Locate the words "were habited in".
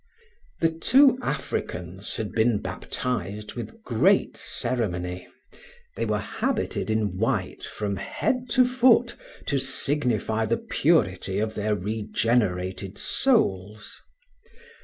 6.07-7.19